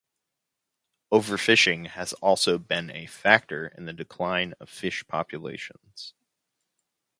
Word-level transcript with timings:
Overfishing 1.13 1.89
has 1.89 2.13
also 2.13 2.57
been 2.57 2.89
a 2.89 3.05
factor 3.05 3.67
in 3.67 3.85
the 3.85 3.93
decline 3.93 4.55
of 4.59 4.67
fish 4.67 5.05
populations. 5.07 6.15